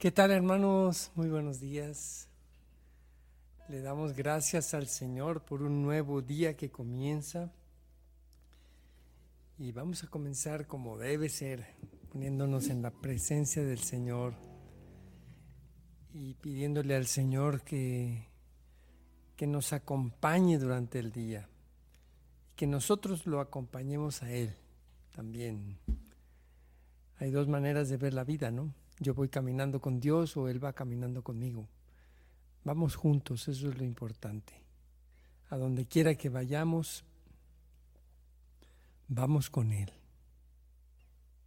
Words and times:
¿Qué 0.00 0.10
tal 0.10 0.30
hermanos? 0.30 1.12
Muy 1.14 1.28
buenos 1.28 1.60
días. 1.60 2.26
Le 3.68 3.82
damos 3.82 4.14
gracias 4.14 4.72
al 4.72 4.86
Señor 4.86 5.44
por 5.44 5.60
un 5.60 5.82
nuevo 5.82 6.22
día 6.22 6.56
que 6.56 6.70
comienza. 6.70 7.52
Y 9.58 9.72
vamos 9.72 10.02
a 10.02 10.06
comenzar 10.06 10.66
como 10.66 10.96
debe 10.96 11.28
ser, 11.28 11.66
poniéndonos 12.10 12.70
en 12.70 12.80
la 12.80 12.90
presencia 12.92 13.62
del 13.62 13.80
Señor 13.80 14.32
y 16.14 16.32
pidiéndole 16.32 16.96
al 16.96 17.06
Señor 17.06 17.60
que, 17.60 18.26
que 19.36 19.46
nos 19.46 19.74
acompañe 19.74 20.56
durante 20.56 20.98
el 20.98 21.12
día, 21.12 21.46
que 22.56 22.66
nosotros 22.66 23.26
lo 23.26 23.38
acompañemos 23.38 24.22
a 24.22 24.32
Él 24.32 24.54
también. 25.14 25.76
Hay 27.18 27.30
dos 27.30 27.48
maneras 27.48 27.90
de 27.90 27.98
ver 27.98 28.14
la 28.14 28.24
vida, 28.24 28.50
¿no? 28.50 28.79
Yo 29.00 29.14
voy 29.14 29.30
caminando 29.30 29.80
con 29.80 29.98
Dios 29.98 30.36
o 30.36 30.48
Él 30.48 30.62
va 30.62 30.74
caminando 30.74 31.22
conmigo. 31.22 31.66
Vamos 32.64 32.96
juntos, 32.96 33.48
eso 33.48 33.70
es 33.70 33.78
lo 33.78 33.84
importante. 33.84 34.52
A 35.48 35.56
donde 35.56 35.86
quiera 35.86 36.14
que 36.14 36.28
vayamos, 36.28 37.02
vamos 39.08 39.48
con 39.48 39.72
Él. 39.72 39.90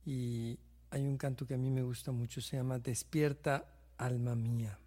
Y 0.05 0.57
hay 0.89 1.05
un 1.05 1.17
canto 1.17 1.45
que 1.45 1.53
a 1.53 1.57
mí 1.57 1.69
me 1.69 1.83
gusta 1.83 2.11
mucho, 2.11 2.41
se 2.41 2.57
llama 2.57 2.79
Despierta, 2.79 3.65
alma 3.97 4.35
mía. 4.35 4.79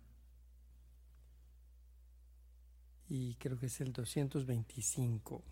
Y 3.08 3.34
creo 3.34 3.56
que 3.56 3.66
es 3.66 3.80
el 3.80 3.92
225. 3.92 5.42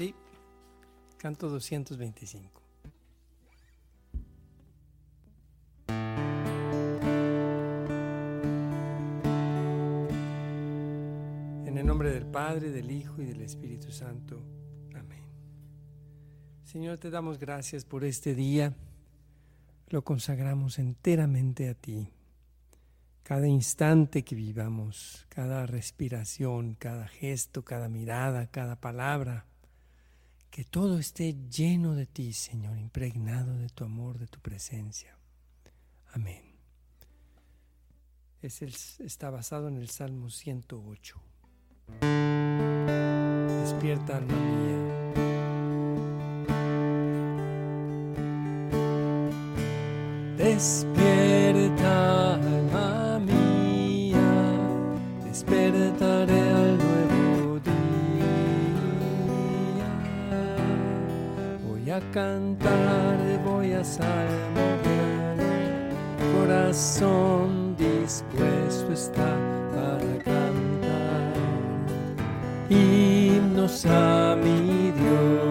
Sí, 0.00 0.14
canto 1.18 1.50
225. 1.50 2.62
En 11.66 11.76
el 11.76 11.84
nombre 11.84 12.12
del 12.12 12.24
Padre, 12.24 12.70
del 12.70 12.90
Hijo 12.90 13.20
y 13.20 13.26
del 13.26 13.42
Espíritu 13.42 13.92
Santo. 13.92 14.42
Amén. 14.94 15.22
Señor, 16.64 16.96
te 16.96 17.10
damos 17.10 17.38
gracias 17.38 17.84
por 17.84 18.02
este 18.02 18.34
día. 18.34 18.74
Lo 19.90 20.02
consagramos 20.02 20.78
enteramente 20.78 21.68
a 21.68 21.74
ti. 21.74 22.10
Cada 23.22 23.46
instante 23.46 24.24
que 24.24 24.34
vivamos, 24.34 25.26
cada 25.28 25.66
respiración, 25.66 26.74
cada 26.76 27.06
gesto, 27.06 27.66
cada 27.66 27.90
mirada, 27.90 28.46
cada 28.46 28.80
palabra, 28.80 29.44
que 30.50 30.64
todo 30.64 30.98
esté 30.98 31.36
lleno 31.48 31.94
de 31.94 32.06
ti, 32.06 32.32
Señor, 32.32 32.76
impregnado 32.78 33.56
de 33.56 33.68
tu 33.68 33.84
amor, 33.84 34.18
de 34.18 34.26
tu 34.26 34.40
presencia. 34.40 35.16
Amén. 36.12 36.42
Es 38.42 38.62
está 38.62 39.30
basado 39.30 39.68
en 39.68 39.76
el 39.76 39.88
Salmo 39.90 40.30
108. 40.30 41.20
Despierta, 43.62 44.16
alma 44.16 44.34
mía. 44.34 45.00
Despierta, 50.36 50.89
cantar, 62.10 63.16
voy 63.44 63.72
a 63.72 63.84
salmodiar. 63.84 65.36
Corazón 66.34 67.76
dispuesto 67.76 68.92
está 68.92 69.36
para 69.72 70.18
cantar. 70.24 71.34
Himnos 72.68 73.86
a 73.86 74.36
mi 74.36 74.92
Dios. 74.92 75.49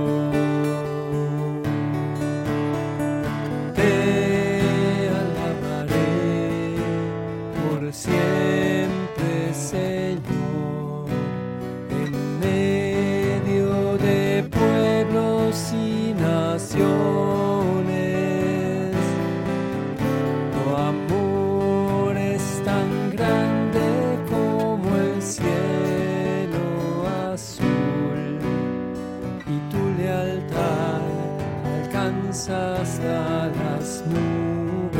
Alcanza 32.09 32.81
hasta 32.81 33.47
las 33.47 34.03
nubes. 34.07 34.99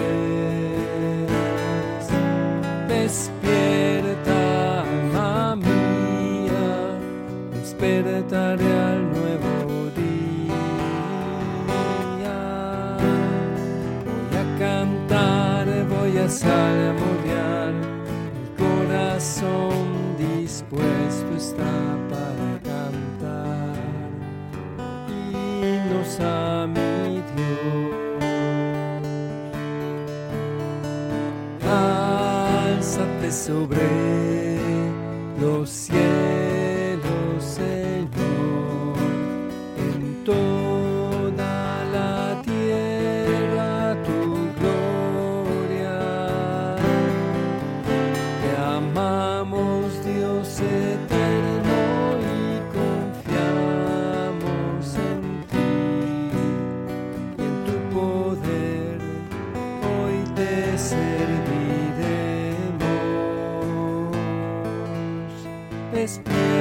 Despierta, 2.88 4.81
alma 4.81 5.56
mía, 5.56 6.98
despertaré 7.53 8.72
al 8.92 9.02
nuevo 9.12 9.59
voy 15.90 16.18
a 16.18 16.30
salmodiar, 16.30 16.88
Sobre 33.31 34.57
los 35.40 35.69
cielos, 35.69 37.44
Señor, 37.44 38.97
en 39.78 40.23
toda 40.25 41.85
la 41.94 42.41
tierra 42.41 43.95
tu 44.03 44.50
gloria. 44.59 46.00
Te 48.41 48.51
amamos, 48.62 50.03
Dios 50.03 50.59
eterno, 50.59 51.78
y 52.25 52.59
confiamos 52.79 54.16
en 54.95 55.22
ti 55.51 55.72
en 57.38 57.53
tu 57.68 57.75
poder. 57.94 58.97
Hoy 59.84 60.18
te 60.35 60.51
serviremos. 60.79 61.28
Despierta, 66.00 66.58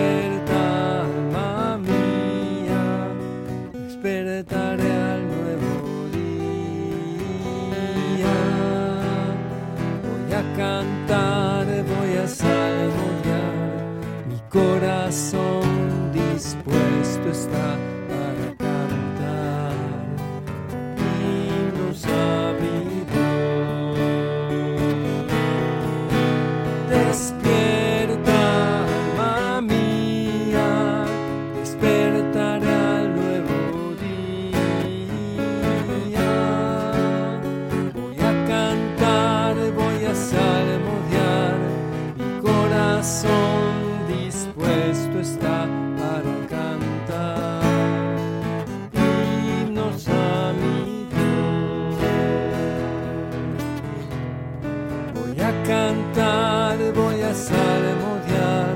Voy 55.38 55.46
a 55.46 55.62
cantar, 55.62 56.93
voy 56.94 57.20
a 57.20 57.32
salmodiar, 57.32 58.75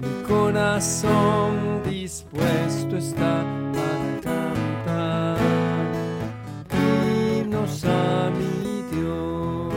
mi 0.00 0.22
corazón 0.26 1.82
dispuesto 1.84 2.96
está 2.96 3.44
para 3.74 4.20
cantar 4.22 5.38
himnos 6.72 7.84
a 7.84 8.30
mi 8.30 8.82
Dios. 8.90 9.74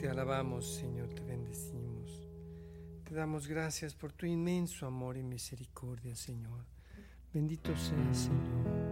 Te 0.00 0.08
alabamos, 0.08 0.74
Señor, 0.74 1.14
te 1.14 1.22
bendecimos. 1.22 2.28
Te 3.04 3.14
damos 3.14 3.46
gracias 3.46 3.94
por 3.94 4.12
tu 4.12 4.26
inmenso 4.26 4.86
amor 4.86 5.16
y 5.16 5.22
misericordia, 5.22 6.16
Señor. 6.16 6.79
Bendito 7.32 7.70
sea, 7.76 8.12
Señor. 8.12 8.90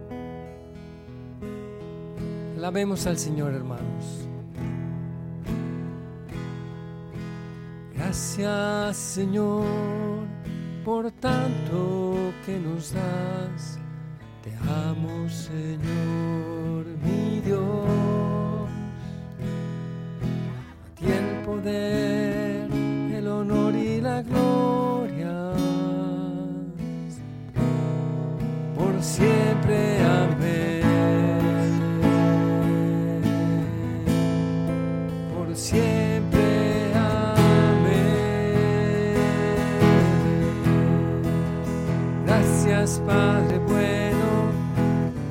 Alabemos 2.55 3.05
al 3.05 3.17
Señor, 3.17 3.53
hermanos. 3.53 4.29
Gracias, 7.93 8.95
Señor, 8.95 9.65
por 10.85 11.11
tanto 11.11 12.31
que 12.45 12.57
nos 12.57 12.93
das. 12.93 13.77
Te 14.41 14.55
amo, 14.55 15.27
Señor, 15.27 16.85
mi 17.03 17.41
Dios. 17.41 18.69
A 20.85 20.95
ti 20.95 21.05
el 21.07 21.45
poder, 21.45 22.71
el 22.71 23.27
honor 23.27 23.75
y 23.75 23.99
la 23.99 24.21
gloria. 24.21 24.98
Siempre, 29.01 29.99
amén. 30.01 30.83
Por 35.33 35.55
siempre, 35.55 36.93
amén. 36.93 37.29
Gracias, 42.25 43.01
Padre 43.05 43.59
bueno, 43.59 44.27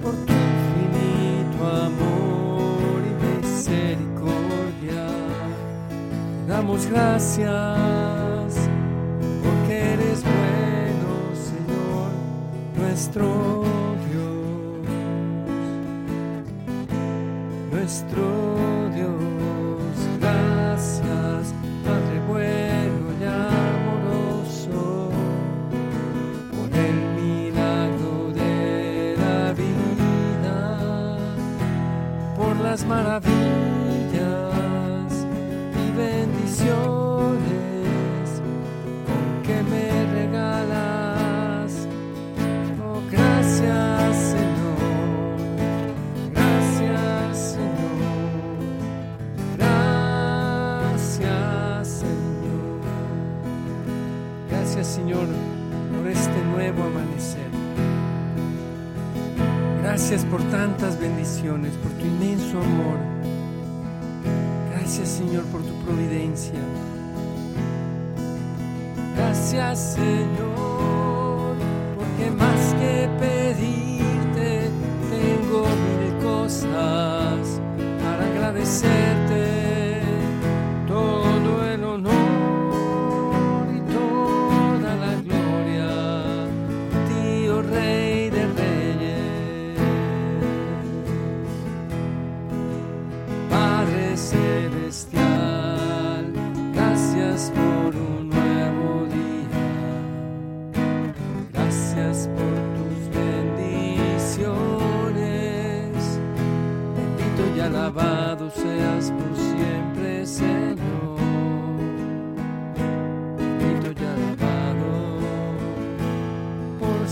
por 0.03 0.15
tu 0.27 0.33
infinito 0.33 1.67
amor 1.67 3.03
y 3.05 3.13
misericordia. 3.45 5.07
Te 6.47 6.53
damos 6.53 6.87
gracias 6.87 8.69
porque 9.43 9.93
eres 9.93 10.23
bueno, 10.23 11.11
Señor, 11.35 12.11
nuestro 12.77 13.58
nuestro 17.89 18.28
Señor, 54.99 55.29
por 55.97 56.09
este 56.09 56.45
nuevo 56.53 56.83
amanecer. 56.83 57.49
Gracias 59.81 60.25
por 60.25 60.43
tantas 60.51 60.99
bendiciones, 60.99 61.73
por 61.75 61.93
tu 61.93 62.05
inmenso 62.05 62.59
amor. 62.59 62.99
Gracias, 64.73 65.09
Señor, 65.09 65.45
por 65.53 65.63
tu 65.63 65.73
providencia. 65.85 66.59
Gracias, 69.17 69.95
Señor, 69.95 71.55
porque 71.97 72.31
más 72.33 72.75
que 72.81 73.09
pedirte, 73.21 74.69
tengo 75.11 75.63
mil 75.63 76.25
cosas 76.25 77.61
para 78.03 78.27
agradecerte. 78.27 79.28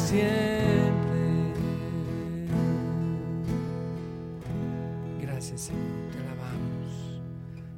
Siempre. 0.06 1.52
Gracias, 5.20 5.60
Señor, 5.62 6.12
te 6.12 6.18
alabamos. 6.18 7.20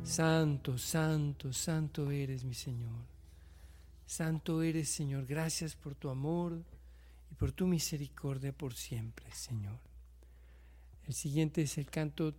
Santo, 0.05 0.79
santo, 0.79 1.53
santo 1.53 2.11
eres 2.11 2.45
mi 2.45 2.55
Señor. 2.55 3.07
Santo 4.07 4.63
eres, 4.63 4.89
Señor. 4.89 5.27
Gracias 5.27 5.75
por 5.75 5.95
tu 5.95 6.09
amor 6.11 6.63
y 7.31 7.35
por 7.35 7.53
tu 7.53 7.67
misericordia 7.67 8.53
por 8.53 8.75
siempre, 8.75 9.31
Señor. 9.33 9.79
El 11.07 11.15
siguiente 11.15 11.63
es 11.63 11.79
el 11.79 11.87
canto 11.87 12.35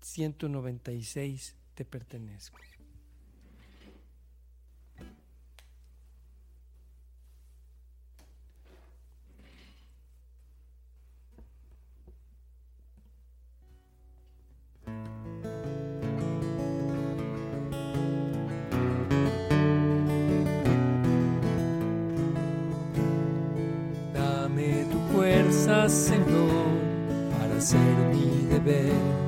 196, 0.00 1.54
Te 1.74 1.84
pertenezco. 1.84 2.58
Señor, 25.88 26.78
para 27.32 27.56
hacer 27.56 27.80
mi 28.12 28.46
deber 28.46 29.21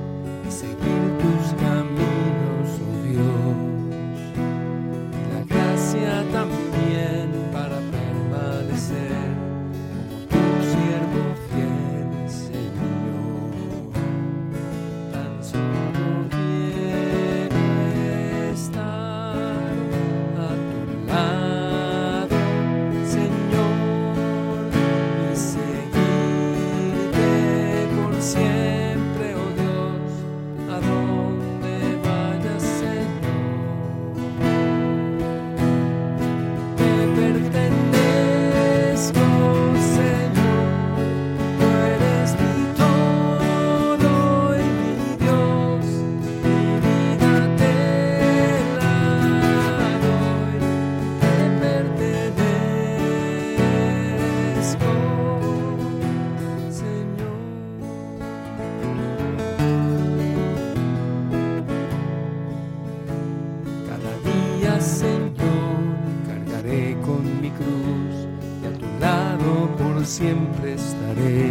siempre 70.04 70.75
estaré. 70.75 71.50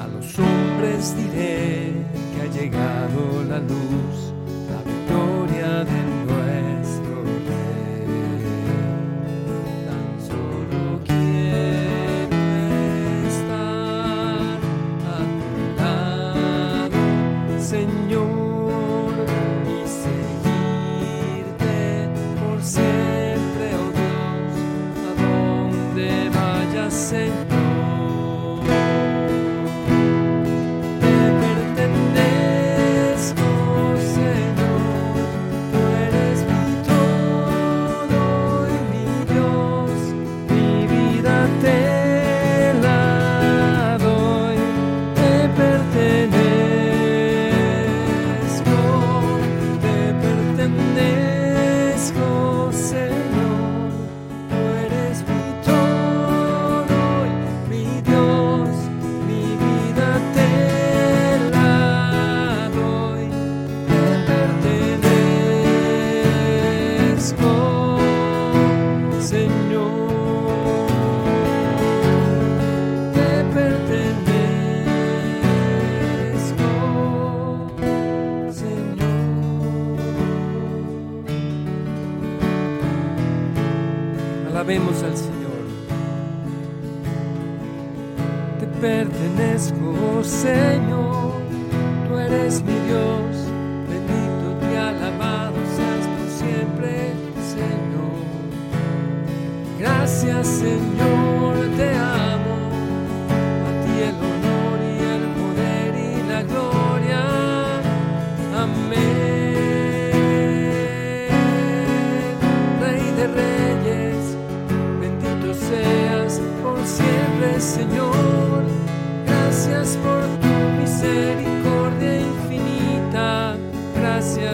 A 0.00 0.06
los 0.08 0.38
hombres 0.38 1.14
diré 1.16 1.92
que 2.34 2.42
ha 2.42 2.46
llegado 2.46 3.44
la 3.48 3.58
luz, 3.58 4.32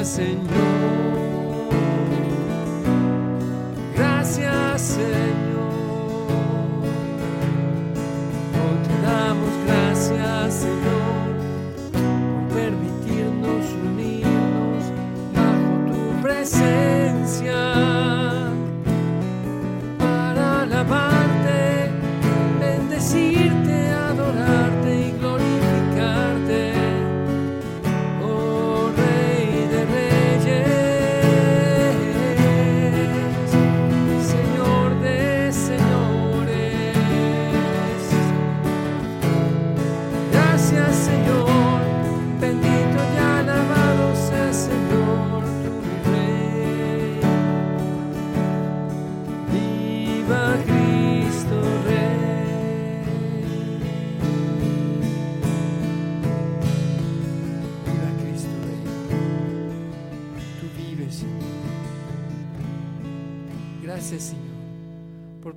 Señor. 0.05 1.24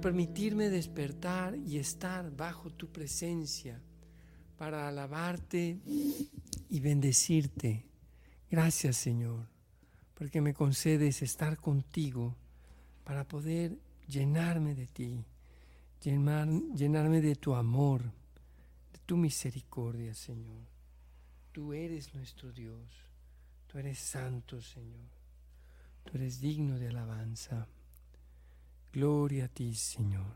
Permitirme 0.07 0.69
despertar 0.69 1.57
y 1.57 1.79
estar 1.79 2.31
bajo 2.33 2.69
tu 2.69 2.87
presencia 2.87 3.81
para 4.57 4.87
alabarte 4.87 5.79
y 6.69 6.79
bendecirte. 6.79 7.85
Gracias 8.49 8.95
Señor, 8.95 9.47
porque 10.13 10.39
me 10.39 10.53
concedes 10.53 11.21
estar 11.21 11.57
contigo 11.57 12.37
para 13.03 13.27
poder 13.27 13.77
llenarme 14.07 14.75
de 14.75 14.87
ti, 14.87 15.25
llenarme 16.01 17.21
de 17.21 17.35
tu 17.35 17.53
amor, 17.53 18.03
de 18.03 18.99
tu 19.05 19.17
misericordia, 19.17 20.13
Señor. 20.13 20.65
Tú 21.51 21.73
eres 21.73 22.13
nuestro 22.15 22.53
Dios, 22.53 22.79
tú 23.67 23.77
eres 23.77 23.99
santo, 23.99 24.61
Señor, 24.61 25.09
tú 26.05 26.17
eres 26.17 26.39
digno 26.39 26.79
de 26.79 26.87
alabanza. 26.87 27.67
Gloria 28.91 29.45
a 29.45 29.47
ti, 29.47 29.73
Señor. 29.75 30.35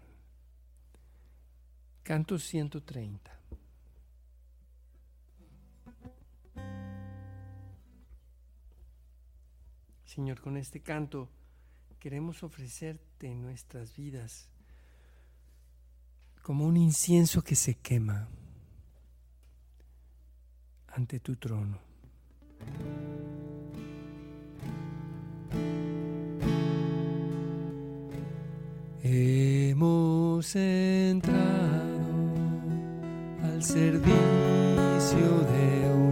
Canto 2.04 2.38
130. 2.38 3.40
Señor, 10.06 10.42
con 10.42 10.58
este 10.58 10.82
canto 10.82 11.30
queremos 12.00 12.44
ofrecerte 12.44 13.34
nuestras 13.34 13.96
vidas 13.96 14.50
como 16.42 16.66
un 16.66 16.76
incienso 16.76 17.44
que 17.44 17.56
se 17.56 17.76
quema 17.76 18.28
ante 20.88 21.20
tu 21.20 21.38
trono. 21.38 21.80
Hemos 30.42 30.56
entrado 30.56 31.30
al 33.44 33.64
servicio 33.64 34.10
de 35.54 35.94
una 35.94 36.11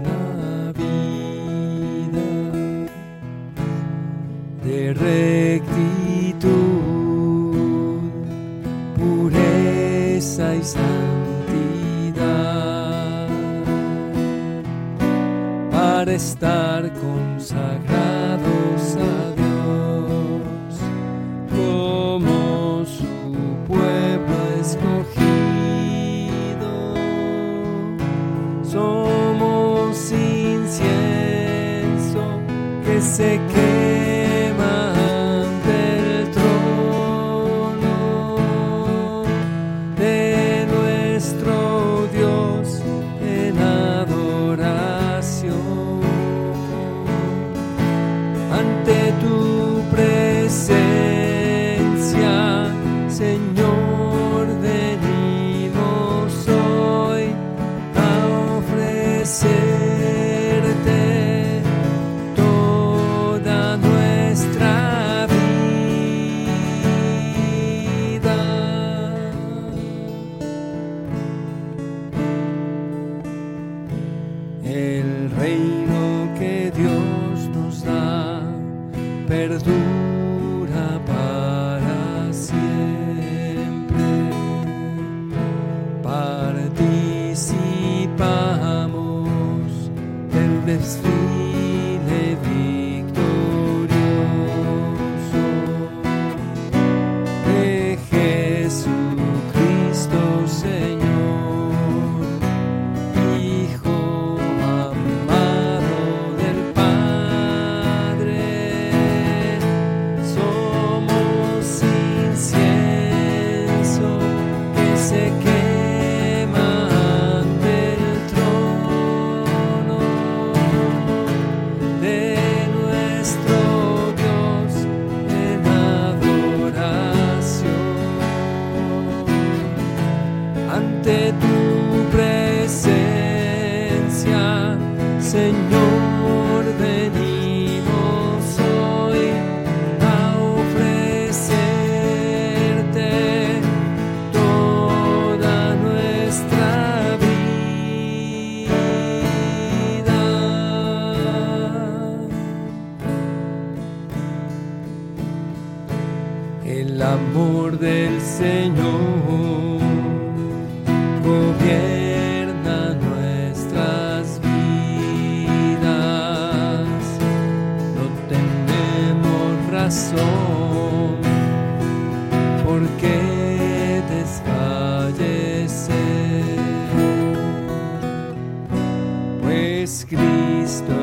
Kristus. 180.06 180.99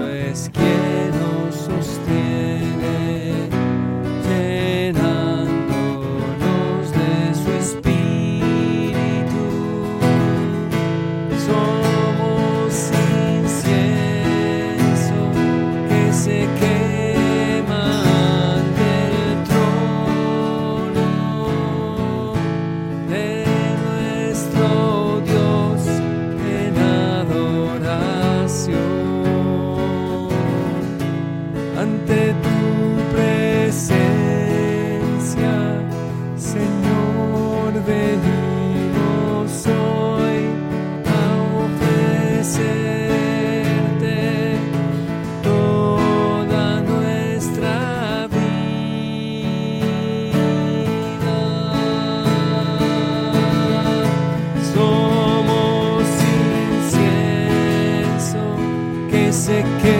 Que 59.46 59.95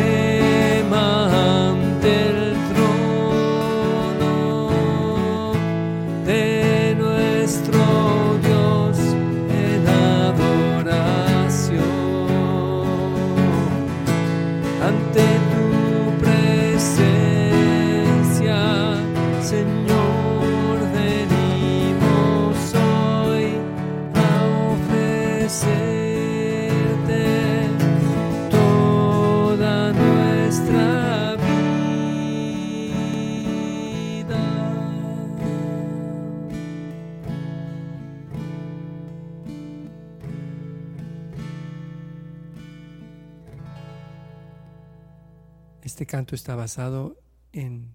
canto 46.16 46.34
está 46.34 46.56
basado 46.56 47.20
en 47.52 47.94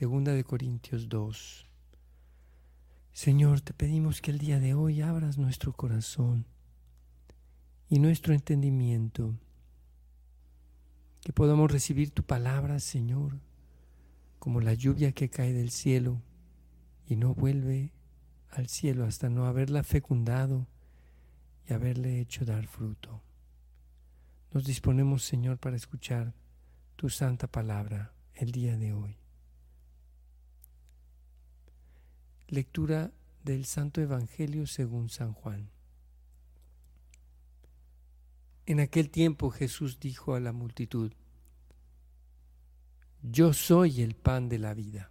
2 0.00 0.24
de 0.24 0.42
Corintios 0.42 1.08
2. 1.08 1.68
Señor, 3.12 3.60
te 3.60 3.72
pedimos 3.72 4.20
que 4.20 4.32
el 4.32 4.38
día 4.38 4.58
de 4.58 4.74
hoy 4.74 5.02
abras 5.02 5.38
nuestro 5.38 5.72
corazón 5.72 6.46
y 7.88 8.00
nuestro 8.00 8.34
entendimiento, 8.34 9.36
que 11.20 11.32
podamos 11.32 11.70
recibir 11.70 12.10
tu 12.10 12.24
palabra, 12.24 12.80
Señor, 12.80 13.38
como 14.40 14.60
la 14.60 14.74
lluvia 14.74 15.12
que 15.12 15.30
cae 15.30 15.52
del 15.52 15.70
cielo 15.70 16.20
y 17.06 17.14
no 17.14 17.36
vuelve 17.36 17.92
al 18.50 18.66
cielo 18.66 19.04
hasta 19.04 19.30
no 19.30 19.44
haberla 19.44 19.84
fecundado 19.84 20.66
y 21.68 21.72
haberle 21.72 22.18
hecho 22.18 22.44
dar 22.44 22.66
fruto. 22.66 23.22
Nos 24.52 24.64
disponemos, 24.64 25.22
Señor, 25.22 25.58
para 25.58 25.76
escuchar 25.76 26.34
tu 27.00 27.08
santa 27.08 27.46
palabra 27.46 28.12
el 28.34 28.52
día 28.52 28.76
de 28.76 28.92
hoy. 28.92 29.16
Lectura 32.46 33.10
del 33.42 33.64
Santo 33.64 34.02
Evangelio 34.02 34.66
según 34.66 35.08
San 35.08 35.32
Juan. 35.32 35.70
En 38.66 38.80
aquel 38.80 39.08
tiempo 39.08 39.48
Jesús 39.48 39.98
dijo 39.98 40.34
a 40.34 40.40
la 40.40 40.52
multitud, 40.52 41.14
Yo 43.22 43.54
soy 43.54 44.02
el 44.02 44.14
pan 44.14 44.50
de 44.50 44.58
la 44.58 44.74
vida. 44.74 45.10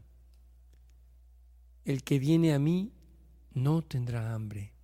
El 1.85 2.03
que 2.03 2.19
viene 2.19 2.53
a 2.53 2.59
mí 2.59 2.93
no 3.55 3.81
tendrá 3.81 4.35
hambre, 4.35 4.75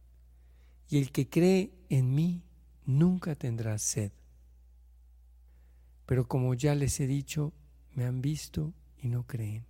y 0.90 0.98
el 0.98 1.12
que 1.12 1.30
cree 1.30 1.72
en 1.90 2.16
mí 2.16 2.42
nunca 2.84 3.36
tendrá 3.36 3.78
sed. 3.78 4.12
Pero 6.06 6.28
como 6.28 6.54
ya 6.54 6.76
les 6.76 7.00
he 7.00 7.08
dicho, 7.08 7.54
me 7.94 8.06
han 8.06 8.22
visto 8.22 8.74
y 8.98 9.08
no 9.08 9.26
creen. 9.26 9.66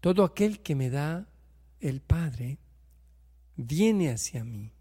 Todo 0.00 0.24
aquel 0.24 0.60
que 0.60 0.74
me 0.74 0.90
da 0.90 1.28
el 1.80 2.00
Padre 2.00 2.58
viene 3.56 4.10
hacia 4.10 4.44
mí. 4.44 4.72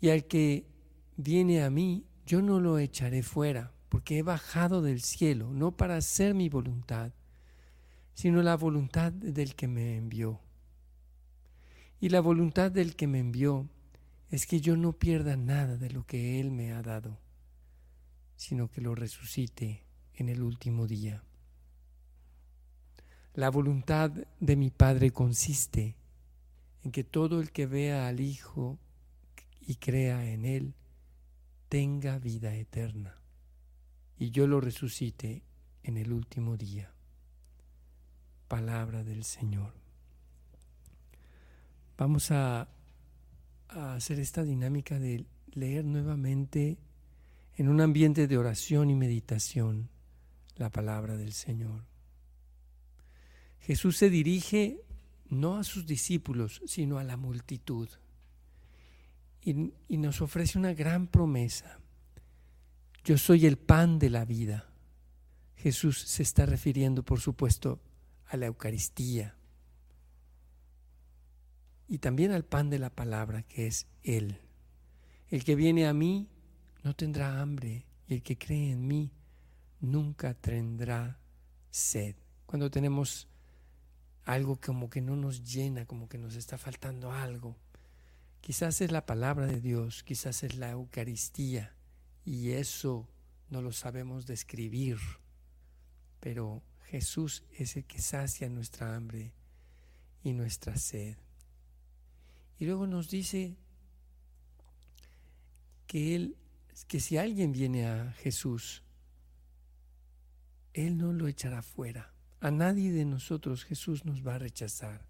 Y 0.00 0.10
al 0.10 0.26
que 0.26 0.66
viene 1.16 1.62
a 1.62 1.70
mí, 1.70 2.06
yo 2.26 2.42
no 2.42 2.60
lo 2.60 2.78
echaré 2.78 3.22
fuera, 3.22 3.72
porque 3.88 4.18
he 4.18 4.22
bajado 4.22 4.82
del 4.82 5.00
cielo, 5.00 5.52
no 5.52 5.76
para 5.76 5.96
hacer 5.96 6.34
mi 6.34 6.48
voluntad, 6.48 7.12
sino 8.14 8.42
la 8.42 8.56
voluntad 8.56 9.12
del 9.12 9.54
que 9.54 9.68
me 9.68 9.96
envió. 9.96 10.40
Y 12.00 12.10
la 12.10 12.20
voluntad 12.20 12.70
del 12.70 12.94
que 12.94 13.06
me 13.06 13.18
envió 13.18 13.68
es 14.30 14.46
que 14.46 14.60
yo 14.60 14.76
no 14.76 14.92
pierda 14.92 15.36
nada 15.36 15.76
de 15.76 15.90
lo 15.90 16.04
que 16.04 16.38
Él 16.38 16.50
me 16.50 16.72
ha 16.72 16.82
dado, 16.82 17.18
sino 18.38 18.70
que 18.70 18.80
lo 18.80 18.94
resucite 18.94 19.82
en 20.14 20.28
el 20.28 20.42
último 20.42 20.86
día. 20.86 21.24
La 23.34 23.50
voluntad 23.50 24.12
de 24.38 24.56
mi 24.56 24.70
Padre 24.70 25.10
consiste 25.10 25.96
en 26.84 26.92
que 26.92 27.02
todo 27.02 27.40
el 27.40 27.50
que 27.50 27.66
vea 27.66 28.06
al 28.06 28.20
Hijo 28.20 28.78
y 29.60 29.74
crea 29.74 30.24
en 30.30 30.44
Él 30.44 30.74
tenga 31.68 32.20
vida 32.20 32.54
eterna, 32.54 33.20
y 34.16 34.30
yo 34.30 34.46
lo 34.46 34.60
resucite 34.60 35.42
en 35.82 35.96
el 35.96 36.12
último 36.12 36.56
día. 36.56 36.94
Palabra 38.46 39.02
del 39.02 39.24
Señor. 39.24 39.74
Vamos 41.96 42.30
a, 42.30 42.68
a 43.68 43.94
hacer 43.94 44.20
esta 44.20 44.44
dinámica 44.44 45.00
de 45.00 45.26
leer 45.50 45.84
nuevamente 45.84 46.78
en 47.58 47.68
un 47.68 47.80
ambiente 47.80 48.28
de 48.28 48.38
oración 48.38 48.88
y 48.88 48.94
meditación 48.94 49.90
la 50.56 50.70
palabra 50.70 51.16
del 51.16 51.32
Señor. 51.32 51.84
Jesús 53.58 53.96
se 53.96 54.10
dirige 54.10 54.80
no 55.28 55.56
a 55.56 55.64
sus 55.64 55.84
discípulos, 55.84 56.62
sino 56.66 56.98
a 56.98 57.04
la 57.04 57.16
multitud. 57.16 57.88
Y, 59.42 59.72
y, 59.88 59.96
nos 59.98 60.22
ofrece 60.22 60.56
una 60.56 60.72
gran 60.72 61.08
promesa. 61.08 61.80
Yo 63.02 63.18
soy 63.18 63.44
el 63.44 63.58
pan 63.58 63.98
de 63.98 64.10
la 64.10 64.24
vida. 64.24 64.70
Jesús 65.56 66.00
se 66.00 66.22
está 66.22 66.46
refiriendo, 66.46 67.02
por 67.02 67.20
supuesto, 67.20 67.80
a 68.26 68.36
la 68.36 68.46
Eucaristía 68.46 69.36
y 71.88 71.98
también 71.98 72.30
al 72.30 72.44
pan 72.44 72.70
de 72.70 72.78
la 72.78 72.90
palabra, 72.90 73.42
que 73.42 73.66
es 73.66 73.88
Él. 74.04 74.38
El 75.28 75.42
que 75.42 75.56
viene 75.56 75.88
a 75.88 75.92
mí 75.92 76.28
no 76.82 76.94
tendrá 76.94 77.40
hambre 77.40 77.86
y 78.06 78.14
el 78.14 78.22
que 78.22 78.38
cree 78.38 78.72
en 78.72 78.86
mí 78.86 79.10
nunca 79.80 80.34
tendrá 80.34 81.18
sed. 81.70 82.16
Cuando 82.46 82.70
tenemos 82.70 83.28
algo 84.24 84.60
como 84.60 84.90
que 84.90 85.00
no 85.00 85.16
nos 85.16 85.42
llena, 85.42 85.86
como 85.86 86.08
que 86.08 86.18
nos 86.18 86.34
está 86.34 86.58
faltando 86.58 87.12
algo, 87.12 87.56
quizás 88.40 88.80
es 88.80 88.92
la 88.92 89.06
palabra 89.06 89.46
de 89.46 89.60
Dios, 89.60 90.02
quizás 90.02 90.42
es 90.42 90.56
la 90.56 90.70
Eucaristía 90.70 91.74
y 92.24 92.50
eso 92.50 93.08
no 93.50 93.62
lo 93.62 93.72
sabemos 93.72 94.26
describir, 94.26 94.98
pero 96.20 96.62
Jesús 96.86 97.44
es 97.52 97.76
el 97.76 97.84
que 97.84 98.00
sacia 98.00 98.48
nuestra 98.48 98.94
hambre 98.94 99.32
y 100.22 100.32
nuestra 100.32 100.76
sed. 100.76 101.16
Y 102.58 102.66
luego 102.66 102.86
nos 102.86 103.08
dice 103.08 103.56
que 105.86 106.14
él 106.14 106.36
que 106.86 107.00
si 107.00 107.16
alguien 107.16 107.52
viene 107.52 107.86
a 107.86 108.12
Jesús, 108.12 108.82
él 110.72 110.96
no 110.96 111.12
lo 111.12 111.28
echará 111.28 111.62
fuera. 111.62 112.12
A 112.40 112.50
nadie 112.50 112.92
de 112.92 113.04
nosotros 113.04 113.64
Jesús 113.64 114.04
nos 114.04 114.26
va 114.26 114.36
a 114.36 114.38
rechazar. 114.38 115.06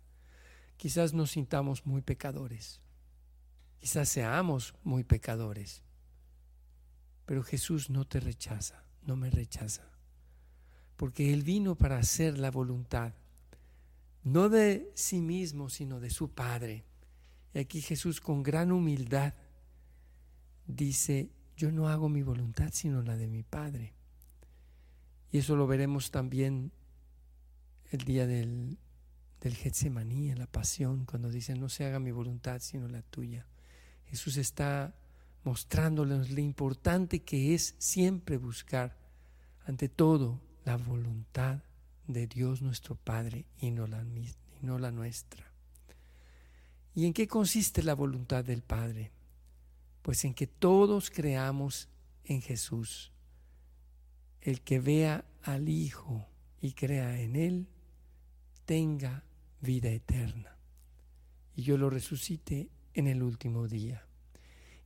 Quizás 0.76 1.12
nos 1.12 1.32
sintamos 1.32 1.84
muy 1.84 2.02
pecadores. 2.02 2.80
Quizás 3.78 4.08
seamos 4.08 4.74
muy 4.82 5.04
pecadores. 5.04 5.82
Pero 7.26 7.42
Jesús 7.42 7.90
no 7.90 8.06
te 8.06 8.20
rechaza, 8.20 8.84
no 9.02 9.16
me 9.16 9.28
rechaza. 9.30 9.84
Porque 10.96 11.32
Él 11.32 11.42
vino 11.42 11.74
para 11.76 11.98
hacer 11.98 12.38
la 12.38 12.50
voluntad, 12.50 13.12
no 14.24 14.48
de 14.48 14.90
sí 14.94 15.20
mismo, 15.20 15.68
sino 15.68 16.00
de 16.00 16.10
su 16.10 16.30
Padre. 16.30 16.84
Y 17.52 17.58
aquí 17.58 17.82
Jesús 17.82 18.20
con 18.20 18.42
gran 18.42 18.72
humildad 18.72 19.34
dice, 20.66 21.30
yo 21.58 21.72
no 21.72 21.88
hago 21.88 22.08
mi 22.08 22.22
voluntad 22.22 22.70
sino 22.72 23.02
la 23.02 23.16
de 23.16 23.26
mi 23.26 23.42
Padre. 23.42 23.92
Y 25.32 25.38
eso 25.38 25.56
lo 25.56 25.66
veremos 25.66 26.12
también 26.12 26.70
el 27.90 27.98
día 28.04 28.28
del, 28.28 28.78
del 29.40 30.38
la 30.38 30.46
pasión, 30.46 31.04
cuando 31.04 31.30
dice, 31.30 31.56
no 31.56 31.68
se 31.68 31.84
haga 31.84 31.98
mi 31.98 32.12
voluntad 32.12 32.60
sino 32.60 32.86
la 32.86 33.02
tuya. 33.02 33.44
Jesús 34.06 34.36
está 34.36 34.94
mostrándoles 35.42 36.30
lo 36.30 36.40
importante 36.40 37.24
que 37.24 37.54
es 37.54 37.74
siempre 37.78 38.36
buscar, 38.36 38.96
ante 39.66 39.88
todo, 39.88 40.40
la 40.64 40.76
voluntad 40.76 41.58
de 42.06 42.28
Dios 42.28 42.62
nuestro 42.62 42.94
Padre 42.94 43.46
y 43.58 43.72
no 43.72 43.88
la, 43.88 44.02
y 44.02 44.64
no 44.64 44.78
la 44.78 44.92
nuestra. 44.92 45.44
¿Y 46.94 47.04
en 47.04 47.12
qué 47.12 47.26
consiste 47.26 47.82
la 47.82 47.94
voluntad 47.94 48.44
del 48.44 48.62
Padre? 48.62 49.10
Pues 50.08 50.24
en 50.24 50.32
que 50.32 50.46
todos 50.46 51.10
creamos 51.10 51.90
en 52.24 52.40
Jesús. 52.40 53.12
El 54.40 54.62
que 54.62 54.80
vea 54.80 55.26
al 55.42 55.68
Hijo 55.68 56.26
y 56.62 56.72
crea 56.72 57.20
en 57.20 57.36
Él, 57.36 57.68
tenga 58.64 59.26
vida 59.60 59.90
eterna. 59.90 60.56
Y 61.54 61.60
yo 61.60 61.76
lo 61.76 61.90
resucite 61.90 62.70
en 62.94 63.06
el 63.06 63.22
último 63.22 63.68
día. 63.68 64.06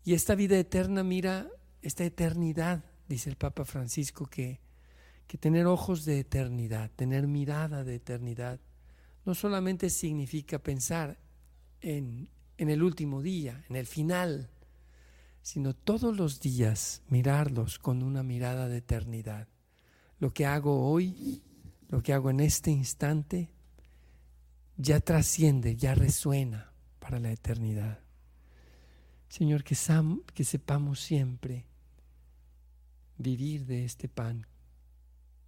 Y 0.03 0.15
esta 0.15 0.35
vida 0.35 0.59
eterna, 0.59 1.05
mira, 1.05 1.49
esta 1.83 2.03
eternidad, 2.03 2.85
dice 3.07 3.31
el 3.31 3.37
Papa 3.37 3.65
Francisco, 3.65 4.27
que, 4.27 4.59
que 5.29 5.39
tener 5.39 5.67
ojos 5.67 6.05
de 6.05 6.19
eternidad, 6.19 6.91
tener 6.97 7.29
mirada 7.29 7.85
de 7.85 7.95
eternidad, 7.95 8.59
no 9.25 9.37
solamente 9.37 9.89
significa 9.89 10.59
pensar 10.59 11.17
en, 11.81 12.29
el 12.59 12.83
último 12.83 13.23
día, 13.23 13.65
en 13.69 13.77
el 13.77 13.87
final, 13.87 14.51
sino 15.43 15.75
todos 15.75 16.17
los 16.17 16.41
días 16.41 17.03
mirarlos 17.09 17.79
con 17.79 18.03
una 18.03 18.23
mirada 18.23 18.69
de 18.69 18.79
eternidad. 18.79 19.49
Lo 20.19 20.33
que 20.33 20.47
hago 20.47 20.89
hoy, 20.89 21.43
lo 21.89 22.03
que 22.03 22.13
hago 22.13 22.31
en 22.31 22.41
este 22.41 22.71
instante, 22.71 23.51
ya 24.77 25.01
trasciende, 25.01 25.77
ya 25.77 25.95
resuena 25.95 26.73
para 26.99 27.19
la 27.19 27.33
eternidad. 27.33 28.01
Señor, 29.29 29.65
que, 29.65 29.77
que 30.35 30.45
sepamos 30.45 31.01
siempre 31.01 31.67
vivir 33.19 33.67
de 33.67 33.85
este 33.85 34.09
pan, 34.09 34.47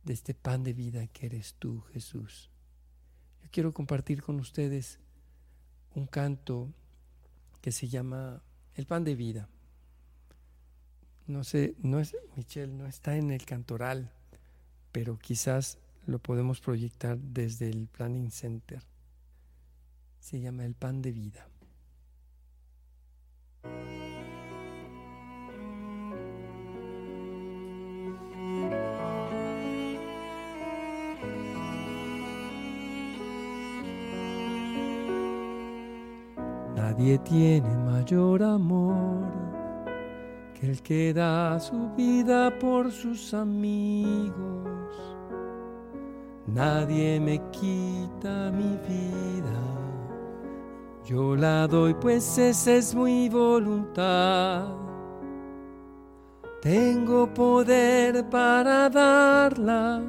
de 0.04 0.12
este 0.12 0.35
pan 0.35 0.64
de 0.64 0.72
vida 0.72 1.07
que 1.09 1.26
eres 1.26 1.54
tú, 1.59 1.80
Jesús. 1.92 2.50
Yo 3.42 3.48
quiero 3.50 3.72
compartir 3.72 4.22
con 4.22 4.40
ustedes 4.40 4.98
un 5.94 6.07
canto 6.07 6.72
que 7.61 7.72
se 7.72 7.88
llama 7.88 8.42
El 8.74 8.87
pan 8.87 9.04
de 9.04 9.14
vida. 9.14 9.48
No 11.26 11.42
sé, 11.42 11.74
no 11.78 12.00
es, 12.00 12.14
Michelle, 12.37 12.72
no 12.72 12.87
está 12.87 13.16
en 13.16 13.30
el 13.30 13.46
cantoral, 13.46 14.12
pero 14.92 15.18
quizás 15.18 15.78
lo 16.06 16.18
podemos 16.18 16.60
proyectar 16.60 17.16
desde 17.18 17.70
el 17.70 17.87
Planning 17.87 18.30
Center. 18.30 18.82
Se 20.20 20.38
llama 20.38 20.66
El 20.66 20.74
pan 20.74 21.00
de 21.00 21.12
vida. 21.12 21.48
Nadie 36.76 37.18
tiene 37.20 37.74
mayor 37.78 38.42
amor 38.42 39.63
el 40.64 40.83
que 40.83 41.12
da 41.12 41.61
su 41.61 41.90
vida 41.96 42.59
por 42.59 42.90
sus 42.90 43.35
amigos. 43.35 44.35
Nadie 46.46 47.20
me 47.20 47.40
quita 47.50 48.50
mi 48.50 48.77
vida, 48.88 49.61
yo 51.05 51.37
la 51.37 51.66
doy 51.66 51.94
pues 51.94 52.38
esa 52.38 52.72
es 52.72 52.94
mi 52.94 53.29
voluntad. 53.29 54.66
Tengo 56.62 57.33
poder 57.33 58.29
para 58.31 58.88
darla 58.88 60.03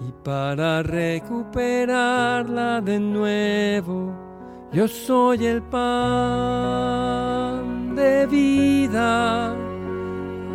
y 0.00 0.12
para 0.22 0.82
recuperarla 0.82 2.80
de 2.80 3.00
nuevo 3.00 4.26
yo 4.72 4.86
soy 4.86 5.46
el 5.46 5.62
pan 5.62 5.86
de 7.94 8.26
vida, 8.26 9.55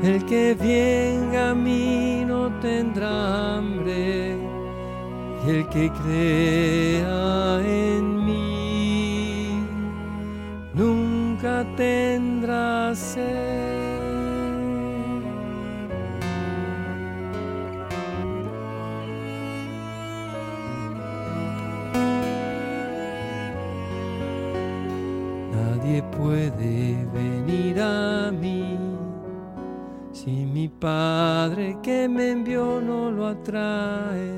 el 0.04 0.26
que 0.26 0.56
venga 0.56 1.52
a 1.52 1.56
mí 1.56 2.24
no 2.26 2.50
tendrá 2.60 3.58
hambre, 3.58 4.36
y 5.46 5.50
el 5.50 5.68
que 5.70 5.92
crea 5.92 7.62
en 7.64 8.26
mí 8.26 9.66
nunca 10.74 11.66
tendrá 11.76 12.96
sed. 12.96 13.82
puede 26.22 27.06
venir 27.14 27.80
a 27.82 28.32
mí 28.32 28.51
mi 30.62 30.70
Padre 30.70 31.76
que 31.82 32.08
me 32.08 32.30
envió 32.30 32.80
no 32.80 33.10
lo 33.10 33.26
atrae. 33.26 34.32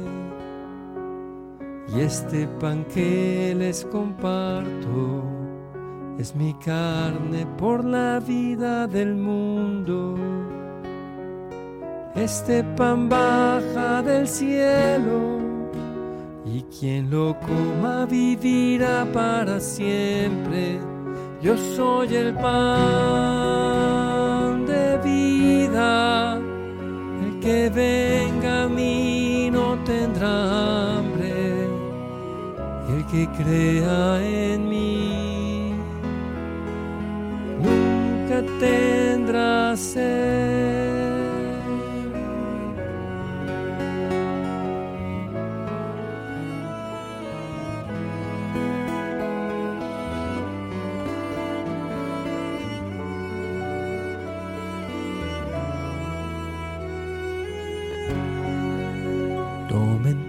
Y 1.93 1.99
este 1.99 2.47
pan 2.61 2.85
que 2.85 3.53
les 3.57 3.83
comparto 3.83 5.23
es 6.17 6.33
mi 6.33 6.53
carne 6.53 7.45
por 7.57 7.83
la 7.83 8.21
vida 8.21 8.87
del 8.87 9.15
mundo. 9.15 10.15
Este 12.15 12.63
pan 12.77 13.09
baja 13.09 14.01
del 14.01 14.25
cielo 14.25 15.39
y 16.45 16.61
quien 16.79 17.11
lo 17.11 17.35
coma 17.41 18.05
vivirá 18.05 19.05
para 19.11 19.59
siempre. 19.59 20.79
Yo 21.41 21.57
soy 21.57 22.15
el 22.15 22.33
pan 22.35 23.92
el 25.75 27.39
que 27.39 27.69
venga 27.69 28.63
a 28.63 28.69
mí 28.69 29.49
no 29.51 29.77
tendrá 29.83 30.97
hambre, 30.97 31.67
el 32.89 33.05
que 33.11 33.27
crea 33.37 34.21
en 34.23 34.69
mí 34.69 35.73
nunca 37.61 38.43
tendrá 38.59 39.75
sed. 39.75 40.62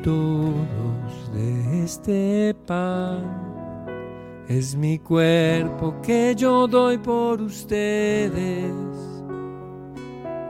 Todos 0.05 1.33
de 1.33 1.83
este 1.83 2.55
pan. 2.67 3.25
Es 4.47 4.77
mi 4.77 4.99
cuerpo 4.99 5.95
que 6.03 6.35
yo 6.37 6.69
doy 6.69 6.99
por 6.99 7.41
ustedes. 7.41 8.75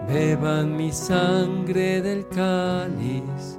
Beban 0.09 0.77
mi 0.77 0.91
sangre 0.91 2.03
del 2.03 2.27
cáliz, 2.29 3.57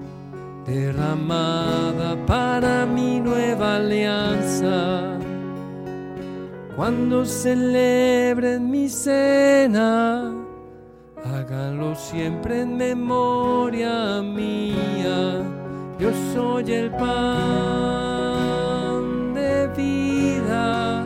derramada 0.66 2.18
para 2.26 2.86
mi 2.86 3.22
nueva 3.22 3.78
alianza. 3.78 5.18
Cuando 6.76 7.26
celebren 7.26 8.70
mi 8.70 8.90
cena, 8.90 10.36
háganlo 11.24 11.96
siempre 11.96 12.64
en 12.64 12.76
memoria 12.76 14.22
mía. 14.22 15.55
Yo 15.98 16.12
soy 16.34 16.74
el 16.74 16.92
pan 16.92 17.06
de 19.34 19.68
vida, 19.78 21.06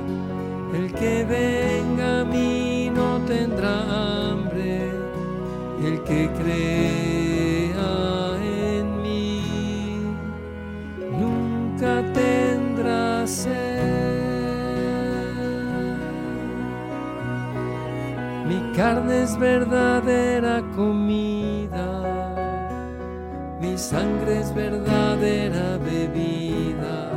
el 0.73 0.91
que 0.93 1.23
venga 1.25 2.21
a 2.21 2.25
mí 2.25 2.89
no 2.93 3.19
tendrá 3.27 3.81
hambre, 4.31 4.91
el 5.83 6.01
que 6.03 6.27
crea 6.41 7.91
en 8.41 9.01
mí 9.03 10.01
nunca 11.19 12.03
tendrá 12.11 13.27
sed. 13.27 13.69
Mi 18.47 18.59
carne 18.75 19.21
es 19.21 19.37
verdadera 19.37 20.63
comida, 20.75 20.98
mi 23.69 23.77
sangre 23.77 24.39
es 24.39 24.51
verdadera 24.53 25.77
bebida. 25.77 27.11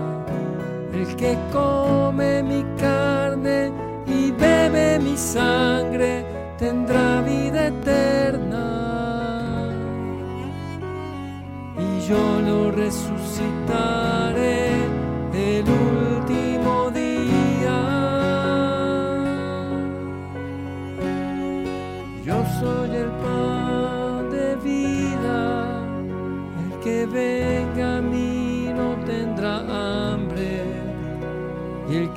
El 0.93 1.17
que 1.17 1.37
come 1.53 2.43
mi 2.43 2.65
carne 2.79 3.73
y 4.07 4.31
bebe 4.33 4.99
mi 4.99 5.17
sangre 5.17 6.27
tendrá 6.59 7.23
vida 7.23 7.69
eterna. 7.69 8.67
Y 11.79 12.01
yo 12.09 12.41
lo 12.49 12.73
resucitaré 12.73 14.72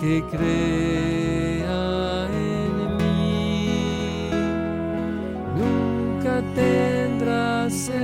que 0.06 0.24
crea 0.30 1.88
en 2.30 2.74
mí 2.98 4.30
nunca 5.58 6.44
tendrá 6.54 7.68
sed. 7.72 7.96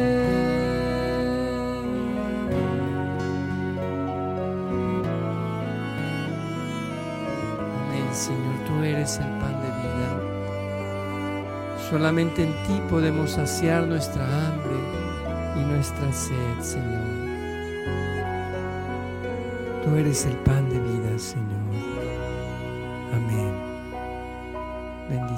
Amén, 7.82 8.10
Señor, 8.12 8.56
tú 8.66 8.74
eres 8.84 9.20
el 9.20 9.32
pan 9.40 9.56
de 9.62 9.70
vida. 9.84 10.10
Solamente 11.88 12.44
en 12.44 12.54
ti 12.64 12.82
podemos 12.90 13.30
saciar 13.30 13.86
nuestra 13.86 14.24
hambre 14.26 14.78
y 15.56 15.60
nuestra 15.66 16.12
sed, 16.12 16.62
Señor. 16.62 17.22
Tú 19.84 19.96
eres 19.98 20.26
el 20.26 20.36
pan 20.38 20.68
de 20.68 20.80
vida, 20.80 21.20
Señor. 21.20 21.61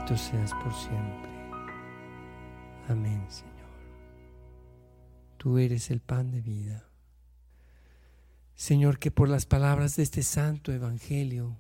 Bendito 0.04 0.22
seas 0.22 0.54
por 0.56 0.74
siempre. 0.74 1.30
Amén, 2.90 3.26
Señor. 3.30 3.54
Tú 5.38 5.58
eres 5.58 5.92
el 5.92 6.02
pan 6.02 6.30
de 6.30 6.42
vida. 6.42 6.90
Señor, 8.54 9.00
que 9.00 9.12
por 9.12 9.30
las 9.30 9.46
palabras 9.46 9.96
de 9.96 10.04
este 10.04 10.22
santo 10.24 10.74
evangelio 10.74 11.58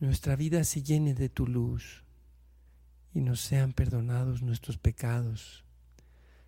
nuestra 0.00 0.34
vida 0.34 0.64
se 0.64 0.82
llene 0.82 1.14
de 1.14 1.28
tu 1.28 1.46
luz 1.46 2.04
y 3.14 3.20
nos 3.20 3.40
sean 3.40 3.72
perdonados 3.72 4.42
nuestros 4.42 4.76
pecados. 4.76 5.64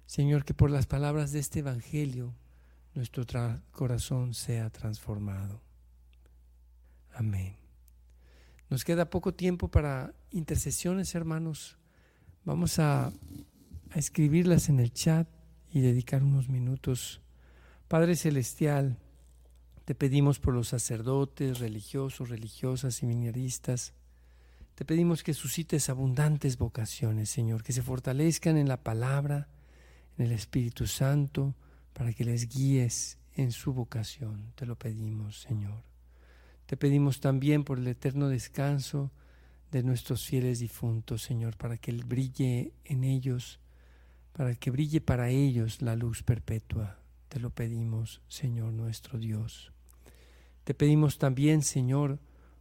Señor, 0.06 0.44
que 0.44 0.54
por 0.54 0.70
las 0.70 0.86
palabras 0.86 1.30
de 1.30 1.38
este 1.38 1.60
Evangelio 1.60 2.34
nuestro 2.94 3.24
corazón 3.70 4.34
sea 4.34 4.70
transformado. 4.70 5.62
Amén. 7.14 7.61
Nos 8.72 8.86
queda 8.86 9.10
poco 9.10 9.34
tiempo 9.34 9.68
para 9.68 10.14
intercesiones, 10.30 11.14
hermanos. 11.14 11.76
Vamos 12.46 12.78
a, 12.78 13.12
escribirlas 13.94 14.70
en 14.70 14.80
el 14.80 14.94
chat 14.94 15.28
y 15.70 15.82
dedicar 15.82 16.22
unos 16.22 16.48
minutos. 16.48 17.20
Padre 17.86 18.16
Celestial, 18.16 18.96
te 19.84 19.94
pedimos 19.94 20.38
por 20.38 20.54
los 20.54 20.68
sacerdotes, 20.68 21.58
religiosos, 21.58 22.30
religiosas, 22.30 22.94
seminaristas, 22.94 23.92
te 24.74 24.86
pedimos 24.86 25.22
que 25.22 25.34
suscites 25.34 25.90
abundantes 25.90 26.56
vocaciones, 26.56 27.28
Señor, 27.28 27.62
que 27.62 27.74
se 27.74 27.82
fortalezcan 27.82 28.56
en 28.56 28.68
la 28.68 28.82
palabra, 28.82 29.48
en 30.16 30.24
el 30.24 30.32
Espíritu 30.32 30.86
Santo, 30.86 31.54
para 31.92 32.14
que 32.14 32.24
les 32.24 32.48
guíes 32.48 33.18
en 33.34 33.52
su 33.52 33.74
vocación. 33.74 34.54
Te 34.54 34.64
lo 34.64 34.78
pedimos, 34.78 35.42
Señor. 35.42 35.91
Te 36.72 36.78
pedimos 36.78 37.20
también 37.20 37.64
por 37.64 37.78
el 37.78 37.86
eterno 37.86 38.28
descanso 38.28 39.12
de 39.70 39.82
nuestros 39.82 40.24
fieles 40.24 40.58
difuntos, 40.60 41.20
Señor, 41.20 41.58
para 41.58 41.76
que 41.76 41.92
brille 41.92 42.72
en 42.86 43.04
ellos, 43.04 43.60
para 44.32 44.54
que 44.54 44.70
brille 44.70 45.02
para 45.02 45.28
ellos 45.28 45.82
la 45.82 45.96
luz 45.96 46.22
perpetua. 46.22 46.98
Te 47.28 47.40
lo 47.40 47.50
pedimos, 47.50 48.22
Señor 48.26 48.72
nuestro 48.72 49.18
Dios. 49.18 49.70
Te 50.64 50.72
pedimos 50.72 51.18
también, 51.18 51.60
Señor, 51.60 52.20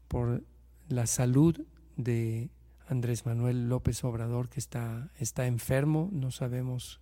por 0.09 0.43
la 0.89 1.07
salud 1.07 1.65
de 1.95 2.49
Andrés 2.89 3.25
Manuel 3.25 3.69
López 3.69 4.03
Obrador, 4.03 4.49
que 4.49 4.59
está, 4.59 5.09
está 5.19 5.47
enfermo, 5.47 6.09
no 6.11 6.31
sabemos 6.31 6.99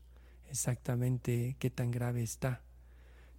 exactamente 0.47 1.55
qué 1.57 1.71
tan 1.71 1.89
grave 1.89 2.21
está. 2.21 2.61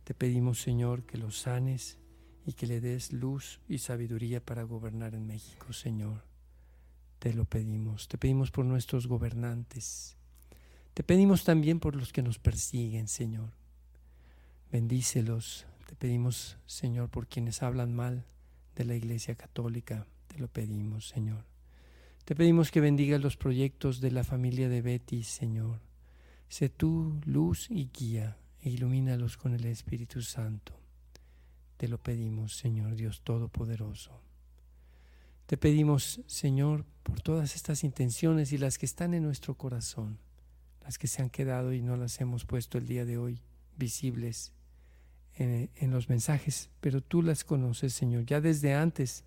Te 0.03 0.13
pedimos, 0.13 0.61
Señor, 0.61 1.05
que 1.05 1.19
lo 1.19 1.31
sanes 1.31 2.00
y 2.47 2.55
que 2.55 2.67
le 2.67 2.81
des 2.81 3.13
luz 3.13 3.61
y 3.69 3.79
sabiduría 3.79 4.45
para 4.45 4.63
gobernar 4.63 5.15
en 5.15 5.27
México, 5.27 5.73
Señor. 5.73 6.25
Te 7.19 7.35
lo 7.35 7.45
pedimos. 7.45 8.09
Te 8.09 8.19
pedimos 8.19 8.51
por 8.51 8.65
nuestros 8.65 9.07
gobernantes. 9.07 10.17
Te 10.95 11.03
pedimos 11.03 11.45
también 11.45 11.79
por 11.79 11.95
los 11.95 12.13
que 12.13 12.23
nos 12.23 12.39
persiguen, 12.39 13.09
Señor. 13.09 13.51
Bendícelos. 14.73 15.67
Te 15.87 15.95
pedimos, 15.95 16.57
Señor, 16.67 17.11
por 17.11 17.27
quienes 17.27 17.63
hablan 17.63 17.95
mal 17.95 18.25
de 18.75 18.85
la 18.85 18.95
Iglesia 18.95 19.35
Católica. 19.35 20.07
Te 20.29 20.39
lo 20.39 20.49
pedimos, 20.49 21.09
Señor. 21.09 21.45
Te 22.25 22.35
pedimos 22.35 22.71
que 22.71 22.81
bendigas 22.81 23.21
los 23.21 23.37
proyectos 23.37 24.01
de 24.01 24.13
la 24.13 24.25
familia 24.25 24.69
de 24.69 24.83
Betty, 24.83 25.23
Señor. 25.23 25.81
Sé 26.49 26.69
tú 26.69 27.21
luz 27.27 27.71
y 27.71 27.91
guía 27.93 28.39
e 28.63 28.71
ilumínalos 28.71 29.37
con 29.37 29.55
el 29.55 29.65
Espíritu 29.67 30.23
Santo. 30.23 30.80
Te 31.81 31.89
lo 31.89 31.97
pedimos, 31.97 32.59
Señor 32.59 32.95
Dios 32.95 33.23
Todopoderoso. 33.23 34.21
Te 35.47 35.57
pedimos, 35.57 36.21
Señor, 36.27 36.85
por 37.03 37.23
todas 37.23 37.57
estas 37.57 37.85
intenciones 37.85 38.53
y 38.53 38.59
las 38.59 38.77
que 38.77 38.85
están 38.85 39.15
en 39.15 39.23
nuestro 39.23 39.55
corazón, 39.55 40.19
las 40.83 40.99
que 40.99 41.07
se 41.07 41.23
han 41.23 41.31
quedado 41.31 41.73
y 41.73 41.81
no 41.81 41.97
las 41.97 42.21
hemos 42.21 42.45
puesto 42.45 42.77
el 42.77 42.87
día 42.87 43.07
de 43.07 43.17
hoy 43.17 43.41
visibles 43.79 44.53
en, 45.37 45.71
en 45.75 45.91
los 45.91 46.11
mensajes, 46.11 46.69
pero 46.83 47.01
tú 47.01 47.23
las 47.23 47.45
conoces, 47.45 47.95
Señor, 47.95 48.27
ya 48.27 48.43
desde 48.43 48.75
antes 48.75 49.25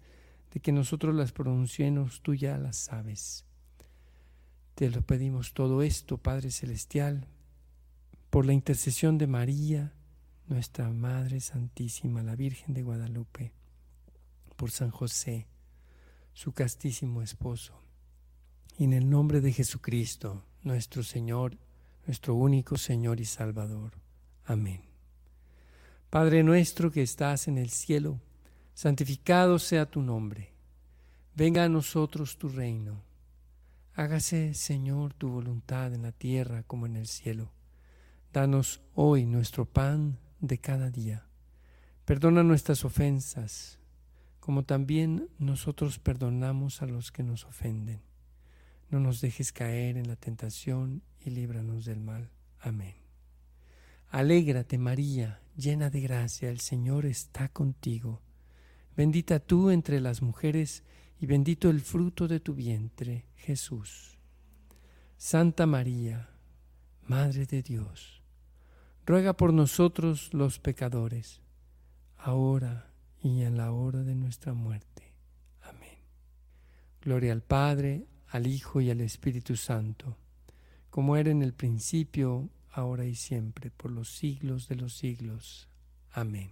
de 0.51 0.59
que 0.59 0.71
nosotros 0.71 1.15
las 1.15 1.31
pronunciemos, 1.31 2.21
tú 2.21 2.35
ya 2.35 2.59
las 2.59 2.77
sabes. 2.77 3.45
Te 4.75 4.91
lo 4.91 5.01
pedimos 5.01 5.55
todo 5.55 5.81
esto, 5.81 6.19
Padre 6.19 6.51
Celestial, 6.51 7.25
por 8.29 8.45
la 8.45 8.53
intercesión 8.53 9.17
de 9.17 9.25
María, 9.25 9.91
nuestra 10.47 10.89
Madre 10.89 11.39
Santísima, 11.39 12.21
la 12.23 12.35
Virgen 12.35 12.73
de 12.73 12.83
Guadalupe, 12.83 13.53
por 14.55 14.71
San 14.71 14.91
José, 14.91 15.47
su 16.33 16.51
castísimo 16.51 17.21
esposo, 17.21 17.81
y 18.77 18.85
en 18.85 18.93
el 18.93 19.09
nombre 19.09 19.41
de 19.41 19.51
Jesucristo, 19.51 20.43
nuestro 20.63 21.03
Señor, 21.03 21.57
nuestro 22.05 22.35
único 22.35 22.77
Señor 22.77 23.19
y 23.19 23.25
Salvador. 23.25 23.93
Amén. 24.45 24.81
Padre 26.09 26.43
nuestro 26.43 26.91
que 26.91 27.01
estás 27.01 27.47
en 27.47 27.57
el 27.57 27.69
cielo, 27.69 28.19
santificado 28.73 29.59
sea 29.59 29.89
tu 29.89 30.01
nombre. 30.01 30.53
Venga 31.35 31.63
a 31.63 31.69
nosotros 31.69 32.37
tu 32.37 32.49
reino. 32.49 33.01
Hágase, 33.95 34.53
Señor, 34.53 35.13
tu 35.13 35.29
voluntad 35.29 35.93
en 35.93 36.03
la 36.03 36.11
tierra 36.11 36.63
como 36.63 36.85
en 36.85 36.95
el 36.95 37.07
cielo. 37.07 37.51
Danos 38.31 38.81
hoy 38.95 39.25
nuestro 39.25 39.65
pan 39.65 40.19
de 40.43 40.57
cada 40.57 40.91
día. 40.91 41.25
Perdona 42.05 42.43
nuestras 42.43 42.83
ofensas, 42.83 43.79
como 44.41 44.63
también 44.63 45.29
nosotros 45.39 45.99
perdonamos 45.99 46.81
a 46.81 46.85
los 46.85 47.13
que 47.13 47.23
nos 47.23 47.45
ofenden. 47.45 48.01
No 48.89 48.99
nos 48.99 49.21
dejes 49.21 49.53
caer 49.53 49.95
en 49.95 50.09
la 50.09 50.17
tentación 50.17 51.01
y 51.21 51.29
líbranos 51.29 51.85
del 51.85 52.01
mal. 52.01 52.29
Amén. 52.59 52.95
Alégrate, 54.09 54.77
María, 54.77 55.41
llena 55.55 55.89
de 55.89 56.01
gracia, 56.01 56.49
el 56.49 56.59
Señor 56.59 57.05
está 57.05 57.47
contigo. 57.47 58.21
Bendita 58.97 59.39
tú 59.39 59.71
entre 59.71 60.01
las 60.01 60.21
mujeres, 60.21 60.83
y 61.19 61.25
bendito 61.25 61.69
el 61.69 61.79
fruto 61.79 62.27
de 62.27 62.41
tu 62.41 62.53
vientre, 62.53 63.25
Jesús. 63.35 64.19
Santa 65.15 65.65
María, 65.65 66.29
Madre 67.07 67.45
de 67.45 67.63
Dios, 67.63 68.22
ruega 69.05 69.33
por 69.33 69.53
nosotros 69.53 70.33
los 70.33 70.59
pecadores, 70.59 71.41
ahora 72.17 72.89
y 73.21 73.41
en 73.41 73.57
la 73.57 73.71
hora 73.71 74.03
de 74.03 74.15
nuestra 74.15 74.53
muerte. 74.53 75.13
Amén. 75.61 75.97
Gloria 77.01 77.33
al 77.33 77.41
Padre, 77.41 78.05
al 78.29 78.47
Hijo 78.47 78.81
y 78.81 78.89
al 78.89 79.01
Espíritu 79.01 79.55
Santo, 79.55 80.17
como 80.89 81.17
era 81.17 81.31
en 81.31 81.41
el 81.41 81.53
principio, 81.53 82.49
ahora 82.71 83.05
y 83.05 83.15
siempre, 83.15 83.71
por 83.71 83.91
los 83.91 84.09
siglos 84.09 84.67
de 84.67 84.75
los 84.75 84.93
siglos. 84.93 85.67
Amén. 86.11 86.51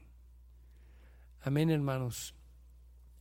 Amén, 1.42 1.70
hermanos. 1.70 2.36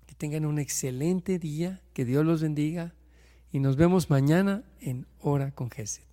Que 0.06 0.14
tengan 0.14 0.44
un 0.44 0.58
excelente 0.58 1.38
día, 1.38 1.80
que 1.94 2.04
Dios 2.04 2.24
los 2.24 2.42
bendiga 2.42 2.94
y 3.52 3.60
nos 3.60 3.76
vemos 3.76 4.10
mañana 4.10 4.64
en 4.80 5.06
Hora 5.20 5.52
con 5.52 5.70
Jesús. 5.70 6.09